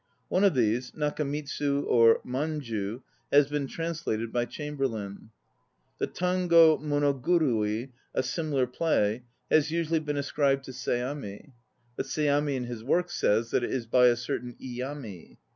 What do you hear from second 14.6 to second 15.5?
ami.